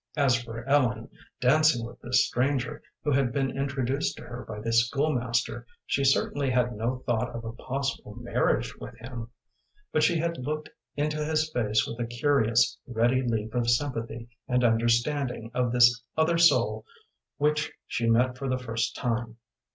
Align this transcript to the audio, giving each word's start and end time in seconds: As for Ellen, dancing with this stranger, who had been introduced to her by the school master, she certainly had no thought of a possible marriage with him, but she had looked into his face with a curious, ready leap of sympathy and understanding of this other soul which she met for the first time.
As 0.17 0.41
for 0.41 0.67
Ellen, 0.67 1.09
dancing 1.39 1.85
with 1.85 2.01
this 2.01 2.25
stranger, 2.25 2.81
who 3.03 3.11
had 3.11 3.31
been 3.31 3.55
introduced 3.55 4.17
to 4.17 4.23
her 4.23 4.43
by 4.47 4.59
the 4.59 4.73
school 4.73 5.13
master, 5.13 5.67
she 5.85 6.03
certainly 6.03 6.49
had 6.49 6.75
no 6.75 7.03
thought 7.05 7.29
of 7.35 7.45
a 7.45 7.53
possible 7.53 8.15
marriage 8.15 8.75
with 8.77 8.95
him, 8.97 9.29
but 9.91 10.01
she 10.01 10.17
had 10.17 10.39
looked 10.39 10.71
into 10.95 11.23
his 11.23 11.51
face 11.51 11.85
with 11.85 11.99
a 11.99 12.07
curious, 12.07 12.79
ready 12.87 13.21
leap 13.21 13.53
of 13.53 13.69
sympathy 13.69 14.27
and 14.47 14.63
understanding 14.63 15.51
of 15.53 15.71
this 15.71 16.01
other 16.17 16.39
soul 16.39 16.83
which 17.37 17.71
she 17.85 18.09
met 18.09 18.39
for 18.39 18.49
the 18.49 18.57
first 18.57 18.95
time. 18.95 19.37